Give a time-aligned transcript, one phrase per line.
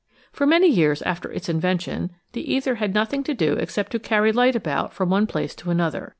[0.33, 4.31] For many years after its invention the ether had nothing to do except to carry
[4.31, 6.09] light about from one place to another.